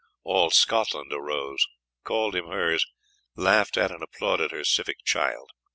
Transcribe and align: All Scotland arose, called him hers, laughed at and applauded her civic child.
All 0.23 0.49
Scotland 0.49 1.13
arose, 1.13 1.67
called 2.03 2.35
him 2.35 2.47
hers, 2.47 2.83
laughed 3.35 3.77
at 3.77 3.91
and 3.91 4.01
applauded 4.01 4.49
her 4.49 4.63
civic 4.63 4.97
child. 5.05 5.51